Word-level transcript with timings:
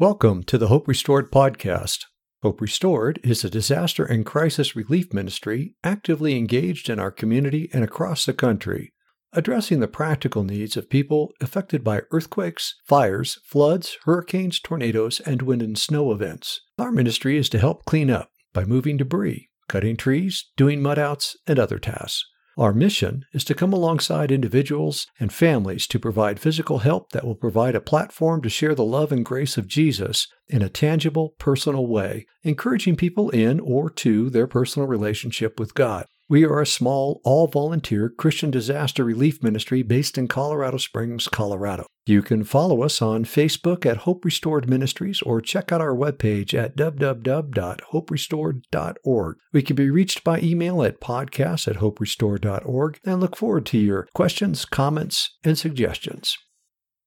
Welcome 0.00 0.44
to 0.44 0.56
the 0.56 0.68
Hope 0.68 0.88
Restored 0.88 1.30
podcast. 1.30 2.06
Hope 2.42 2.62
Restored 2.62 3.20
is 3.22 3.44
a 3.44 3.50
disaster 3.50 4.02
and 4.02 4.24
crisis 4.24 4.74
relief 4.74 5.12
ministry 5.12 5.74
actively 5.84 6.38
engaged 6.38 6.88
in 6.88 6.98
our 6.98 7.10
community 7.10 7.68
and 7.74 7.84
across 7.84 8.24
the 8.24 8.32
country, 8.32 8.94
addressing 9.34 9.80
the 9.80 9.86
practical 9.86 10.42
needs 10.42 10.74
of 10.74 10.88
people 10.88 11.34
affected 11.42 11.84
by 11.84 12.00
earthquakes, 12.12 12.76
fires, 12.86 13.38
floods, 13.44 13.98
hurricanes, 14.04 14.58
tornadoes, 14.58 15.20
and 15.20 15.42
wind 15.42 15.60
and 15.60 15.76
snow 15.76 16.12
events. 16.12 16.62
Our 16.78 16.92
ministry 16.92 17.36
is 17.36 17.50
to 17.50 17.58
help 17.58 17.84
clean 17.84 18.08
up 18.08 18.30
by 18.54 18.64
moving 18.64 18.96
debris, 18.96 19.50
cutting 19.68 19.98
trees, 19.98 20.46
doing 20.56 20.80
mud 20.80 20.98
outs, 20.98 21.36
and 21.46 21.58
other 21.58 21.78
tasks. 21.78 22.24
Our 22.60 22.74
mission 22.74 23.24
is 23.32 23.42
to 23.44 23.54
come 23.54 23.72
alongside 23.72 24.30
individuals 24.30 25.06
and 25.18 25.32
families 25.32 25.86
to 25.86 25.98
provide 25.98 26.38
physical 26.38 26.80
help 26.80 27.10
that 27.12 27.24
will 27.24 27.34
provide 27.34 27.74
a 27.74 27.80
platform 27.80 28.42
to 28.42 28.50
share 28.50 28.74
the 28.74 28.84
love 28.84 29.12
and 29.12 29.24
grace 29.24 29.56
of 29.56 29.66
Jesus 29.66 30.28
in 30.46 30.60
a 30.60 30.68
tangible, 30.68 31.30
personal 31.38 31.86
way, 31.86 32.26
encouraging 32.42 32.96
people 32.96 33.30
in 33.30 33.60
or 33.60 33.88
to 33.88 34.28
their 34.28 34.46
personal 34.46 34.86
relationship 34.86 35.58
with 35.58 35.72
God. 35.72 36.04
We 36.30 36.44
are 36.44 36.60
a 36.60 36.66
small, 36.66 37.20
all 37.24 37.48
volunteer 37.48 38.08
Christian 38.08 38.52
disaster 38.52 39.02
relief 39.02 39.42
ministry 39.42 39.82
based 39.82 40.16
in 40.16 40.28
Colorado 40.28 40.76
Springs, 40.76 41.26
Colorado. 41.26 41.86
You 42.06 42.22
can 42.22 42.44
follow 42.44 42.84
us 42.84 43.02
on 43.02 43.24
Facebook 43.24 43.84
at 43.84 43.96
Hope 43.96 44.24
Restored 44.24 44.70
Ministries 44.70 45.22
or 45.22 45.40
check 45.40 45.72
out 45.72 45.80
our 45.80 45.92
webpage 45.92 46.54
at 46.54 46.76
www.hoperestored.org. 46.76 49.36
We 49.52 49.62
can 49.62 49.74
be 49.74 49.90
reached 49.90 50.22
by 50.22 50.38
email 50.38 50.84
at 50.84 51.00
podcast 51.00 51.66
at 51.66 51.78
hoperestored.org 51.78 53.00
and 53.04 53.20
look 53.20 53.36
forward 53.36 53.66
to 53.66 53.78
your 53.78 54.06
questions, 54.14 54.64
comments, 54.64 55.36
and 55.42 55.58
suggestions. 55.58 56.38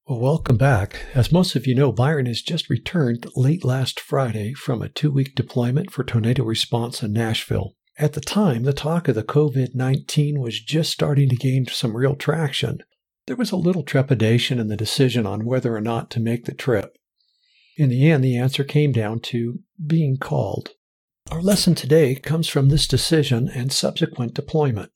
Well, 0.05 0.19
welcome 0.19 0.57
back. 0.57 1.05
As 1.13 1.31
most 1.31 1.55
of 1.55 1.65
you 1.65 1.75
know, 1.75 1.93
Byron 1.93 2.25
has 2.25 2.41
just 2.41 2.69
returned 2.69 3.25
late 3.37 3.63
last 3.63 4.01
Friday 4.01 4.53
from 4.53 4.81
a 4.81 4.89
two 4.89 5.11
week 5.11 5.33
deployment 5.33 5.91
for 5.91 6.03
tornado 6.03 6.43
response 6.43 7.01
in 7.01 7.13
Nashville. 7.13 7.75
At 7.97 8.13
the 8.13 8.21
time, 8.21 8.63
the 8.63 8.73
talk 8.73 9.07
of 9.07 9.15
the 9.15 9.23
COVID 9.23 9.75
19 9.75 10.39
was 10.39 10.59
just 10.59 10.91
starting 10.91 11.29
to 11.29 11.35
gain 11.35 11.67
some 11.67 11.95
real 11.95 12.15
traction. 12.15 12.79
There 13.27 13.35
was 13.35 13.51
a 13.51 13.55
little 13.55 13.83
trepidation 13.83 14.59
in 14.59 14.67
the 14.67 14.75
decision 14.75 15.27
on 15.27 15.45
whether 15.45 15.75
or 15.75 15.81
not 15.81 16.09
to 16.11 16.19
make 16.19 16.45
the 16.45 16.55
trip. 16.55 16.97
In 17.77 17.89
the 17.89 18.09
end, 18.09 18.23
the 18.23 18.37
answer 18.37 18.63
came 18.63 18.91
down 18.91 19.19
to 19.21 19.59
being 19.85 20.17
called. 20.17 20.71
Our 21.31 21.41
lesson 21.41 21.75
today 21.75 22.15
comes 22.15 22.47
from 22.47 22.69
this 22.69 22.87
decision 22.87 23.47
and 23.47 23.71
subsequent 23.71 24.33
deployment. 24.33 24.91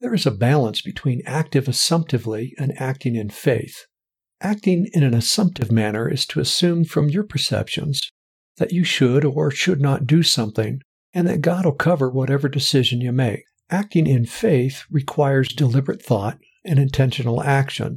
There 0.00 0.14
is 0.14 0.26
a 0.26 0.30
balance 0.30 0.80
between 0.80 1.22
active 1.26 1.68
assumptively 1.68 2.54
and 2.58 2.72
acting 2.80 3.16
in 3.16 3.30
faith. 3.30 3.86
Acting 4.40 4.88
in 4.92 5.02
an 5.02 5.14
assumptive 5.14 5.72
manner 5.72 6.08
is 6.08 6.26
to 6.26 6.40
assume 6.40 6.84
from 6.84 7.08
your 7.08 7.24
perceptions 7.24 8.10
that 8.58 8.72
you 8.72 8.84
should 8.84 9.24
or 9.24 9.50
should 9.50 9.80
not 9.80 10.06
do 10.06 10.22
something 10.22 10.80
and 11.16 11.26
that 11.26 11.40
God 11.40 11.64
will 11.64 11.72
cover 11.72 12.10
whatever 12.10 12.46
decision 12.46 13.00
you 13.00 13.10
make. 13.10 13.44
Acting 13.70 14.06
in 14.06 14.26
faith 14.26 14.84
requires 14.90 15.48
deliberate 15.48 16.02
thought 16.02 16.36
and 16.62 16.78
intentional 16.78 17.42
action. 17.42 17.96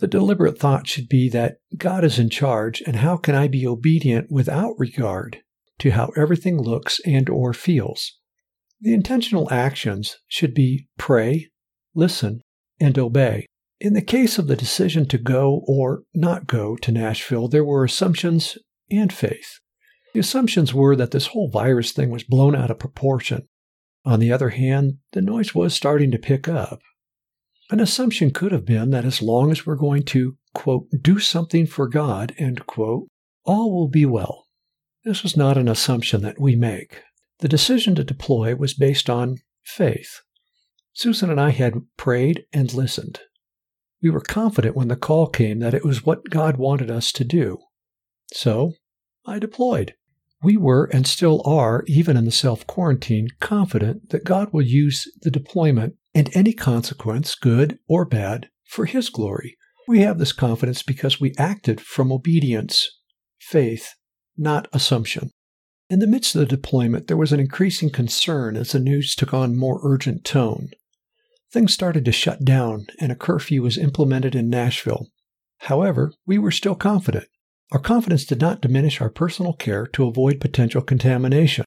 The 0.00 0.06
deliberate 0.06 0.58
thought 0.58 0.86
should 0.86 1.08
be 1.08 1.30
that 1.30 1.56
God 1.78 2.04
is 2.04 2.18
in 2.18 2.28
charge 2.28 2.82
and 2.86 2.96
how 2.96 3.16
can 3.16 3.34
I 3.34 3.48
be 3.48 3.66
obedient 3.66 4.30
without 4.30 4.74
regard 4.76 5.38
to 5.78 5.92
how 5.92 6.12
everything 6.14 6.60
looks 6.60 7.00
and 7.06 7.30
or 7.30 7.54
feels. 7.54 8.18
The 8.82 8.92
intentional 8.92 9.50
actions 9.50 10.18
should 10.28 10.52
be 10.52 10.88
pray, 10.98 11.48
listen, 11.94 12.42
and 12.78 12.98
obey. 12.98 13.46
In 13.80 13.94
the 13.94 14.02
case 14.02 14.38
of 14.38 14.46
the 14.46 14.56
decision 14.56 15.08
to 15.08 15.16
go 15.16 15.62
or 15.66 16.02
not 16.12 16.46
go 16.46 16.76
to 16.76 16.92
Nashville, 16.92 17.48
there 17.48 17.64
were 17.64 17.82
assumptions 17.82 18.58
and 18.90 19.10
faith. 19.10 19.58
The 20.12 20.20
assumptions 20.20 20.74
were 20.74 20.94
that 20.96 21.10
this 21.10 21.28
whole 21.28 21.48
virus 21.48 21.92
thing 21.92 22.10
was 22.10 22.22
blown 22.22 22.54
out 22.54 22.70
of 22.70 22.78
proportion. 22.78 23.48
On 24.04 24.20
the 24.20 24.32
other 24.32 24.50
hand, 24.50 24.98
the 25.12 25.22
noise 25.22 25.54
was 25.54 25.74
starting 25.74 26.10
to 26.10 26.18
pick 26.18 26.48
up. 26.48 26.80
An 27.70 27.80
assumption 27.80 28.30
could 28.30 28.52
have 28.52 28.66
been 28.66 28.90
that 28.90 29.04
as 29.04 29.22
long 29.22 29.50
as 29.50 29.64
we're 29.64 29.76
going 29.76 30.02
to, 30.04 30.36
quote, 30.52 30.88
do 31.00 31.18
something 31.18 31.66
for 31.66 31.88
God, 31.88 32.34
end 32.36 32.66
quote, 32.66 33.08
all 33.44 33.72
will 33.72 33.88
be 33.88 34.04
well. 34.04 34.44
This 35.04 35.22
was 35.22 35.36
not 35.36 35.56
an 35.56 35.68
assumption 35.68 36.22
that 36.22 36.40
we 36.40 36.54
make. 36.56 37.00
The 37.38 37.48
decision 37.48 37.94
to 37.94 38.04
deploy 38.04 38.54
was 38.54 38.74
based 38.74 39.08
on 39.08 39.38
faith. 39.64 40.20
Susan 40.92 41.30
and 41.30 41.40
I 41.40 41.50
had 41.50 41.74
prayed 41.96 42.44
and 42.52 42.72
listened. 42.74 43.20
We 44.02 44.10
were 44.10 44.20
confident 44.20 44.76
when 44.76 44.88
the 44.88 44.96
call 44.96 45.28
came 45.28 45.60
that 45.60 45.74
it 45.74 45.84
was 45.84 46.04
what 46.04 46.28
God 46.28 46.56
wanted 46.58 46.90
us 46.90 47.12
to 47.12 47.24
do. 47.24 47.58
So 48.32 48.74
I 49.24 49.38
deployed. 49.38 49.94
We 50.42 50.56
were 50.56 50.86
and 50.86 51.06
still 51.06 51.40
are, 51.44 51.84
even 51.86 52.16
in 52.16 52.24
the 52.24 52.32
self 52.32 52.66
quarantine, 52.66 53.28
confident 53.40 54.10
that 54.10 54.24
God 54.24 54.52
will 54.52 54.62
use 54.62 55.06
the 55.22 55.30
deployment 55.30 55.94
and 56.14 56.34
any 56.34 56.52
consequence, 56.52 57.34
good 57.34 57.78
or 57.88 58.04
bad, 58.04 58.48
for 58.64 58.86
His 58.86 59.08
glory. 59.08 59.56
We 59.86 60.00
have 60.00 60.18
this 60.18 60.32
confidence 60.32 60.82
because 60.82 61.20
we 61.20 61.34
acted 61.38 61.80
from 61.80 62.10
obedience, 62.10 62.90
faith, 63.38 63.94
not 64.36 64.68
assumption. 64.72 65.30
In 65.88 65.98
the 65.98 66.06
midst 66.06 66.34
of 66.34 66.40
the 66.40 66.46
deployment, 66.46 67.06
there 67.06 67.16
was 67.16 67.32
an 67.32 67.40
increasing 67.40 67.90
concern 67.90 68.56
as 68.56 68.72
the 68.72 68.80
news 68.80 69.14
took 69.14 69.34
on 69.34 69.56
more 69.56 69.80
urgent 69.82 70.24
tone. 70.24 70.70
Things 71.52 71.74
started 71.74 72.04
to 72.06 72.12
shut 72.12 72.44
down, 72.44 72.86
and 72.98 73.12
a 73.12 73.16
curfew 73.16 73.62
was 73.62 73.76
implemented 73.76 74.34
in 74.34 74.48
Nashville. 74.48 75.08
However, 75.58 76.12
we 76.26 76.38
were 76.38 76.50
still 76.50 76.74
confident. 76.74 77.26
Our 77.72 77.78
confidence 77.78 78.26
did 78.26 78.38
not 78.38 78.60
diminish 78.60 79.00
our 79.00 79.08
personal 79.08 79.54
care 79.54 79.86
to 79.94 80.06
avoid 80.06 80.42
potential 80.42 80.82
contamination. 80.82 81.64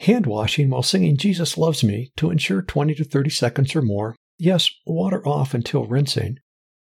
Hand 0.00 0.24
washing 0.24 0.70
while 0.70 0.82
singing 0.82 1.18
Jesus 1.18 1.58
Loves 1.58 1.84
Me 1.84 2.10
to 2.16 2.30
ensure 2.30 2.62
20 2.62 2.94
to 2.94 3.04
30 3.04 3.28
seconds 3.28 3.76
or 3.76 3.82
more, 3.82 4.16
yes, 4.38 4.70
water 4.86 5.22
off 5.28 5.52
until 5.52 5.84
rinsing, 5.84 6.38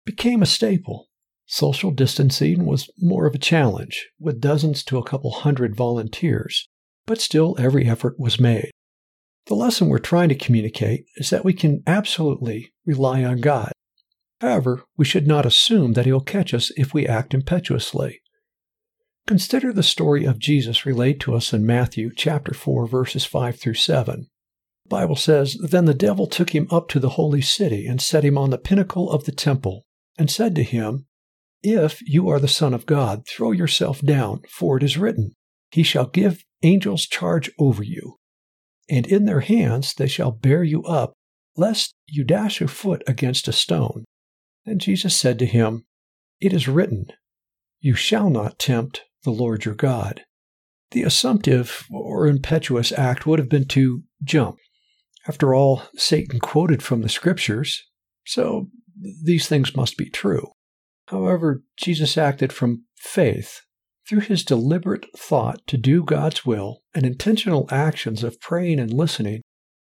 became 0.07 0.43
a 0.43 0.47
staple. 0.47 1.09
Social 1.45 1.91
distancing 1.91 2.65
was 2.65 2.89
more 2.99 3.27
of 3.27 3.35
a 3.35 3.39
challenge, 3.39 4.09
with 4.21 4.41
dozens 4.41 4.85
to 4.85 4.97
a 4.97 5.03
couple 5.03 5.33
hundred 5.33 5.75
volunteers, 5.75 6.69
but 7.05 7.21
still 7.21 7.57
every 7.59 7.89
effort 7.89 8.15
was 8.17 8.39
made. 8.39 8.71
The 9.47 9.57
lesson 9.57 9.89
we're 9.89 9.99
trying 9.99 10.29
to 10.29 10.37
communicate 10.37 11.07
is 11.17 11.31
that 11.31 11.45
we 11.45 11.53
can 11.53 11.83
absolutely 11.85 12.73
rely 12.87 13.25
on 13.25 13.41
God. 13.41 13.73
However, 14.41 14.85
we 14.97 15.05
should 15.05 15.27
not 15.27 15.47
assume 15.47 15.95
that 15.95 16.07
He'll 16.07 16.21
catch 16.21 16.55
us 16.55 16.71
if 16.77 16.95
we 16.95 17.09
act 17.09 17.35
impetuously. 17.35 18.22
Consider 19.27 19.73
the 19.73 19.85
story 19.85 20.25
of 20.25 20.41
Jesus 20.41 20.85
relayed 20.85 21.21
to 21.21 21.35
us 21.35 21.53
in 21.53 21.65
Matthew 21.65 22.11
chapter 22.15 22.53
4 22.53 22.89
verses 22.89 23.25
5 23.25 23.57
through 23.59 23.75
7. 23.75 24.27
The 24.85 24.89
Bible 24.89 25.15
says, 25.15 25.57
Then 25.63 25.85
the 25.85 25.95
devil 25.95 26.27
took 26.27 26.51
him 26.51 26.67
up 26.73 26.89
to 26.89 26.99
the 26.99 27.11
holy 27.11 27.41
city 27.41 27.87
and 27.87 28.03
set 28.03 28.25
him 28.25 28.37
on 28.37 28.51
the 28.51 28.59
pinnacle 28.59 29.09
of 29.11 29.25
the 29.25 29.33
temple 29.33 29.85
and 30.19 30.29
said 30.29 30.57
to 30.57 30.65
him, 30.65 31.07
If 31.63 32.03
you 32.03 32.29
are 32.29 32.41
the 32.41 32.49
Son 32.49 32.75
of 32.75 32.85
God, 32.85 33.23
throw 33.29 33.53
yourself 33.53 34.01
down, 34.01 34.43
for 34.51 34.77
it 34.77 34.83
is 34.83 34.99
written, 34.99 35.35
He 35.71 35.85
shall 35.85 36.07
give 36.07 36.43
angels 36.65 37.07
charge 37.07 37.49
over 37.61 37.85
you, 37.85 38.17
and 38.91 39.07
in 39.07 39.25
their 39.25 39.41
hands 39.41 39.95
they 39.95 40.09
shall 40.09 40.33
bear 40.33 40.65
you 40.65 40.83
up, 40.83 41.13
lest 41.57 41.95
you 42.09 42.25
dash 42.25 42.59
your 42.59 42.69
foot 42.69 43.05
against 43.07 43.47
a 43.47 43.53
stone. 43.53 44.05
And 44.67 44.81
Jesus 44.81 45.17
said 45.17 45.39
to 45.39 45.47
him, 45.47 45.85
It 46.41 46.53
is 46.53 46.67
written, 46.67 47.07
You 47.81 47.95
shall 47.95 48.29
not 48.29 48.59
tempt 48.59 49.05
the 49.25 49.31
Lord 49.31 49.65
your 49.65 49.75
God. 49.75 50.23
The 50.93 51.03
assumptive 51.03 51.87
or 51.91 52.27
impetuous 52.27 52.93
act 52.93 53.27
would 53.27 53.39
have 53.39 53.49
been 53.49 53.67
to 53.69 54.03
jump. 54.23 54.59
After 55.27 55.55
all, 55.55 55.85
Satan 55.97 56.41
quoted 56.41 56.83
from 56.83 57.03
the 57.03 57.09
scriptures, 57.09 57.83
so 58.27 58.69
these 59.25 59.49
things 59.49 59.77
must 59.77 59.97
be 59.97 60.11
true. 60.11 60.53
However, 61.09 61.63
Jesus 61.77 62.19
acted 62.19 62.53
from 62.53 62.85
faith 62.97 63.61
through 64.09 64.21
his 64.21 64.45
deliberate 64.45 65.07
thought 65.17 65.61
to 65.69 65.77
do 65.77 66.03
God's 66.03 66.45
will 66.45 66.83
and 66.95 67.07
intentional 67.07 67.69
actions 67.71 68.25
of 68.25 68.41
praying 68.41 68.81
and 68.81 68.93
listening. 68.93 69.43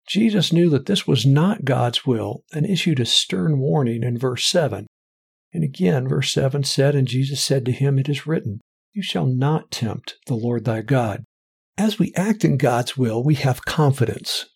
Jesus 0.09 0.53
knew 0.53 0.71
that 0.71 0.87
this 0.87 1.07
was 1.07 1.25
not 1.25 1.65
God's 1.65 2.07
will 2.07 2.45
and 2.53 2.67
issued 2.67 2.99
a 3.01 3.07
stern 3.07 3.59
warning 3.59 4.03
in 4.03 4.19
verse 4.19 4.45
7. 4.47 4.87
And 5.53 5.65
again, 5.65 6.09
verse 6.09 6.33
7 6.33 6.65
said, 6.65 6.95
And 6.95 7.07
Jesus 7.07 7.45
said 7.45 7.65
to 7.67 7.73
him, 7.73 7.99
It 7.99 8.09
is 8.09 8.27
written, 8.27 8.61
you 8.93 9.03
shall 9.03 9.27
not 9.27 9.71
tempt 9.71 10.17
the 10.27 10.35
Lord 10.35 10.65
thy 10.65 10.83
God. 10.83 11.25
As 11.77 11.99
we 11.99 12.13
act 12.15 12.45
in 12.45 12.57
God's 12.57 12.97
will, 12.97 13.23
we 13.23 13.35
have 13.37 13.65
confidence. 13.65 14.47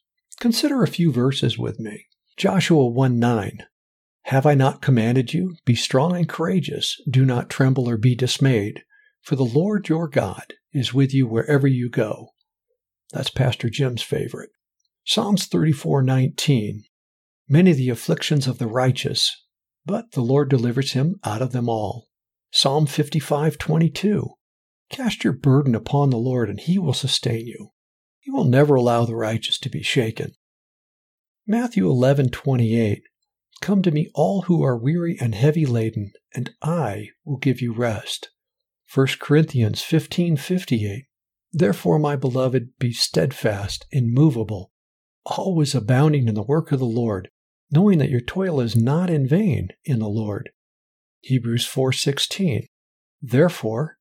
Consider 0.41 0.83
a 0.83 0.89
few 0.89 1.13
verses 1.13 1.57
with 1.57 1.79
me. 1.79 2.07
Joshua 2.37 2.87
1 2.87 3.19
9. 3.19 3.59
Have 4.25 4.47
I 4.47 4.55
not 4.55 4.83
commanded 4.83 5.35
you? 5.35 5.57
Be 5.65 5.75
strong 5.75 6.17
and 6.17 6.29
courageous. 6.29 7.01
Do 7.09 7.25
not 7.25 7.51
tremble 7.51 7.89
or 7.89 7.97
be 7.97 8.15
dismayed, 8.15 8.83
for 9.21 9.37
the 9.37 9.45
Lord 9.45 9.89
your 9.89 10.09
God 10.09 10.55
is 10.73 10.95
with 10.95 11.13
you 11.13 11.27
wherever 11.27 11.67
you 11.67 11.89
go. 11.89 12.29
That's 13.13 13.31
Pastor 13.31 13.69
Jim's 13.69 14.03
favorite. 14.03 14.51
Psalms 15.05 15.47
34:19. 15.47 16.85
Many 17.49 17.73
the 17.73 17.91
afflictions 17.91 18.47
of 18.47 18.59
the 18.59 18.67
righteous, 18.67 19.45
but 19.85 20.13
the 20.13 20.23
Lord 20.23 20.49
delivers 20.49 20.93
him 20.93 21.17
out 21.25 21.43
of 21.43 21.53
them 21.53 21.69
all. 21.69 22.09
Psalm 22.55 22.87
55:22. 22.87 24.37
Cast 24.91 25.25
your 25.25 25.33
burden 25.33 25.75
upon 25.75 26.11
the 26.11 26.19
Lord, 26.19 26.51
and 26.51 26.61
he 26.61 26.79
will 26.79 26.93
sustain 26.93 27.47
you. 27.47 27.71
He 28.21 28.31
will 28.31 28.45
never 28.45 28.75
allow 28.75 29.07
the 29.07 29.17
righteous 29.17 29.59
to 29.61 29.71
be 29.71 29.83
shaken. 29.83 30.35
Matthew 31.47 31.89
11:28 31.89 33.05
Come 33.63 33.81
to 33.81 33.91
me 33.91 34.11
all 34.15 34.43
who 34.43 34.63
are 34.63 34.77
weary 34.77 35.17
and 35.19 35.35
heavy 35.35 35.65
laden, 35.65 36.13
and 36.35 36.55
I 36.61 37.09
will 37.25 37.39
give 37.39 37.63
you 37.63 37.73
rest. 37.73 38.29
1 38.87 39.19
Corinthians 39.19 39.81
15:58 39.81 41.07
Therefore, 41.55 41.99
my 41.99 42.17
beloved, 42.17 42.77
be 42.79 42.93
steadfast, 42.93 43.87
immovable, 43.93 44.73
always 45.25 45.75
abounding 45.75 46.29
in 46.29 46.35
the 46.35 46.43
work 46.43 46.71
of 46.71 46.81
the 46.81 46.85
Lord, 46.85 47.31
knowing 47.71 47.97
that 47.97 48.11
your 48.11 48.21
toil 48.21 48.61
is 48.61 48.77
not 48.77 49.09
in 49.09 49.27
vain 49.27 49.69
in 49.87 50.01
the 50.01 50.09
Lord. 50.09 50.51
Hebrews 51.23 51.67
4:16 51.67 52.67
Therefore, 53.21 53.97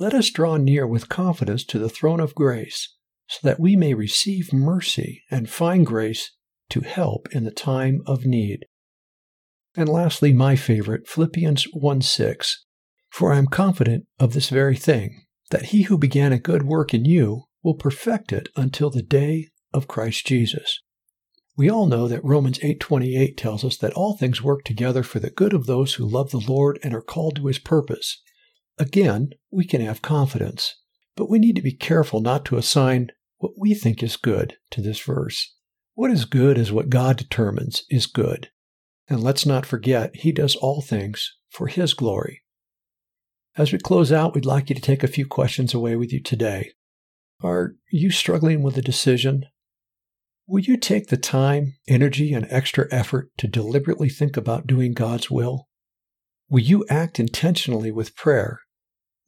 let 0.00 0.12
us 0.12 0.30
draw 0.30 0.56
near 0.56 0.86
with 0.86 1.08
confidence 1.08 1.64
to 1.66 1.78
the 1.78 1.88
throne 1.88 2.18
of 2.20 2.34
grace, 2.34 2.94
so 3.28 3.38
that 3.42 3.60
we 3.60 3.76
may 3.76 3.94
receive 3.94 4.52
mercy 4.52 5.22
and 5.30 5.48
find 5.48 5.86
grace 5.86 6.32
to 6.70 6.80
help 6.80 7.28
in 7.32 7.44
the 7.44 7.52
time 7.52 8.02
of 8.06 8.26
need. 8.26 8.66
And 9.76 9.88
lastly, 9.88 10.32
my 10.32 10.56
favorite, 10.56 11.06
Philippians 11.08 11.64
1 11.72 12.02
6. 12.02 12.64
For 13.10 13.32
I 13.32 13.38
am 13.38 13.46
confident 13.46 14.06
of 14.18 14.32
this 14.32 14.48
very 14.48 14.76
thing, 14.76 15.24
that 15.50 15.66
he 15.66 15.82
who 15.82 15.96
began 15.96 16.32
a 16.32 16.38
good 16.38 16.64
work 16.64 16.92
in 16.92 17.04
you 17.04 17.44
will 17.62 17.74
perfect 17.74 18.32
it 18.32 18.48
until 18.56 18.90
the 18.90 19.02
day 19.02 19.50
of 19.72 19.86
Christ 19.86 20.26
Jesus. 20.26 20.80
We 21.56 21.70
all 21.70 21.86
know 21.86 22.08
that 22.08 22.24
Romans 22.24 22.58
8:28 22.62 23.36
tells 23.36 23.64
us 23.64 23.76
that 23.76 23.92
all 23.92 24.16
things 24.16 24.42
work 24.42 24.64
together 24.64 25.02
for 25.04 25.20
the 25.20 25.30
good 25.30 25.52
of 25.52 25.66
those 25.66 25.94
who 25.94 26.04
love 26.04 26.30
the 26.30 26.40
Lord 26.40 26.80
and 26.82 26.92
are 26.92 27.02
called 27.02 27.36
to 27.36 27.46
his 27.46 27.60
purpose. 27.60 28.20
Again, 28.76 29.30
we 29.52 29.64
can 29.64 29.80
have 29.80 30.02
confidence, 30.02 30.74
but 31.14 31.30
we 31.30 31.38
need 31.38 31.54
to 31.54 31.62
be 31.62 31.72
careful 31.72 32.20
not 32.20 32.44
to 32.46 32.56
assign 32.56 33.12
what 33.38 33.52
we 33.56 33.72
think 33.74 34.02
is 34.02 34.16
good 34.16 34.56
to 34.70 34.80
this 34.80 34.98
verse. 34.98 35.54
What 35.94 36.10
is 36.10 36.24
good 36.24 36.58
is 36.58 36.72
what 36.72 36.90
God 36.90 37.16
determines 37.16 37.84
is 37.88 38.06
good. 38.06 38.50
And 39.06 39.22
let's 39.22 39.46
not 39.46 39.66
forget, 39.66 40.16
He 40.16 40.32
does 40.32 40.56
all 40.56 40.80
things 40.80 41.36
for 41.50 41.68
His 41.68 41.94
glory. 41.94 42.42
As 43.56 43.70
we 43.70 43.78
close 43.78 44.10
out, 44.10 44.34
we'd 44.34 44.44
like 44.44 44.70
you 44.70 44.74
to 44.74 44.82
take 44.82 45.04
a 45.04 45.08
few 45.08 45.26
questions 45.26 45.72
away 45.72 45.94
with 45.94 46.12
you 46.12 46.20
today. 46.20 46.72
Are 47.40 47.76
you 47.92 48.10
struggling 48.10 48.62
with 48.62 48.76
a 48.76 48.82
decision? 48.82 49.44
Will 50.46 50.60
you 50.60 50.76
take 50.76 51.08
the 51.08 51.16
time, 51.16 51.74
energy, 51.88 52.34
and 52.34 52.46
extra 52.50 52.86
effort 52.90 53.30
to 53.38 53.48
deliberately 53.48 54.10
think 54.10 54.36
about 54.36 54.66
doing 54.66 54.92
God's 54.92 55.30
will? 55.30 55.68
Will 56.50 56.60
you 56.60 56.84
act 56.90 57.18
intentionally 57.18 57.90
with 57.90 58.14
prayer, 58.14 58.60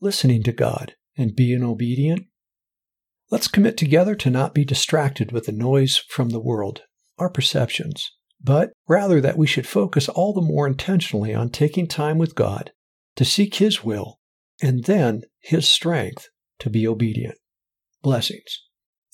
listening 0.01 0.43
to 0.43 0.53
God, 0.53 0.95
and 1.17 1.35
being 1.35 1.63
obedient? 1.63 2.27
Let's 3.31 3.49
commit 3.49 3.79
together 3.79 4.15
to 4.15 4.31
not 4.31 4.55
be 4.55 4.65
distracted 4.65 5.33
with 5.33 5.47
the 5.47 5.53
noise 5.53 5.97
from 5.97 6.29
the 6.29 6.41
world, 6.41 6.83
our 7.19 7.31
perceptions, 7.31 8.13
but 8.39 8.71
rather 8.87 9.21
that 9.23 9.39
we 9.39 9.47
should 9.47 9.67
focus 9.67 10.11
all 10.11 10.35
the 10.35 10.43
more 10.43 10.67
intentionally 10.67 11.35
on 11.35 11.49
taking 11.49 11.87
time 11.87 12.19
with 12.19 12.35
God 12.35 12.73
to 13.17 13.25
seek 13.25 13.55
His 13.55 13.83
will 13.83 14.21
and 14.63 14.85
then 14.85 15.23
His 15.41 15.67
strength 15.67 16.29
to 16.59 16.69
be 16.69 16.87
obedient. 16.87 17.39
Blessings. 18.03 18.63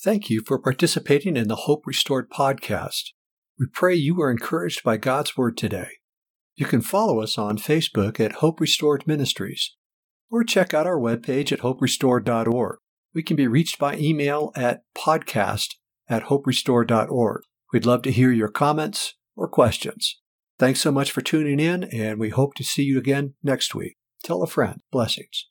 Thank 0.02 0.28
you 0.28 0.43
for 0.44 0.58
participating 0.58 1.37
in 1.37 1.46
the 1.46 1.54
Hope 1.54 1.87
Restored 1.87 2.28
podcast. 2.28 3.10
We 3.56 3.66
pray 3.72 3.94
you 3.94 4.16
were 4.16 4.32
encouraged 4.32 4.82
by 4.82 4.96
God's 4.96 5.37
Word 5.37 5.56
today. 5.56 5.90
You 6.56 6.66
can 6.66 6.81
follow 6.81 7.20
us 7.20 7.38
on 7.38 7.56
Facebook 7.56 8.19
at 8.19 8.32
Hope 8.32 8.60
Restored 8.60 9.06
Ministries 9.06 9.76
or 10.28 10.43
check 10.43 10.75
out 10.75 10.88
our 10.88 10.99
webpage 10.99 11.52
at 11.52 11.60
hoperestored.org. 11.60 12.78
We 13.14 13.22
can 13.22 13.37
be 13.37 13.46
reached 13.46 13.78
by 13.78 13.96
email 13.96 14.50
at 14.56 14.82
podcast 14.96 15.76
at 16.08 16.25
hoperestore.org. 16.25 17.43
We'd 17.72 17.87
love 17.87 18.02
to 18.02 18.10
hear 18.10 18.32
your 18.32 18.49
comments 18.49 19.14
or 19.37 19.46
questions. 19.46 20.20
Thanks 20.58 20.81
so 20.81 20.90
much 20.90 21.12
for 21.12 21.20
tuning 21.20 21.60
in, 21.60 21.84
and 21.84 22.19
we 22.19 22.31
hope 22.31 22.54
to 22.54 22.64
see 22.64 22.82
you 22.82 22.99
again 22.99 23.34
next 23.40 23.72
week. 23.72 23.99
Tell 24.25 24.43
a 24.43 24.49
friend. 24.49 24.81
Blessings. 24.90 25.46